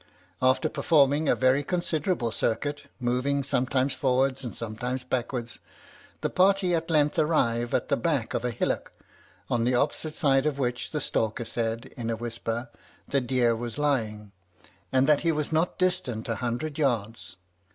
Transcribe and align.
After 0.41 0.67
performing 0.67 1.29
a 1.29 1.35
very 1.35 1.63
considerable 1.63 2.31
circuit, 2.31 2.85
moving 2.99 3.43
sometimes 3.43 3.93
forwards 3.93 4.43
and 4.43 4.55
sometimes 4.55 5.03
backwards, 5.03 5.59
the 6.21 6.29
party 6.31 6.73
at 6.73 6.89
length 6.89 7.19
arrive 7.19 7.71
at 7.75 7.89
the 7.89 7.95
back 7.97 8.33
of 8.33 8.43
a 8.43 8.49
hillock, 8.49 8.91
on 9.47 9.63
the 9.63 9.75
opposite 9.75 10.15
side 10.15 10.47
of 10.47 10.57
which 10.57 10.89
the 10.89 11.01
stalker 11.01 11.45
said, 11.45 11.85
in 11.95 12.09
a 12.09 12.15
whisper, 12.17 12.69
the 13.09 13.21
deer 13.21 13.55
was 13.55 13.77
lying, 13.77 14.31
and 14.91 15.05
that 15.05 15.21
he 15.21 15.31
was 15.31 15.51
not 15.51 15.77
distant 15.77 16.27
a 16.27 16.37
hundred 16.37 16.79
yards. 16.79 17.35